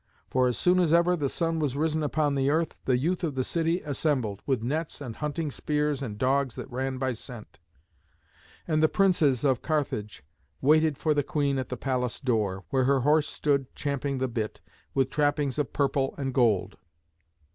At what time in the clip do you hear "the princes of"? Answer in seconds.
8.81-9.61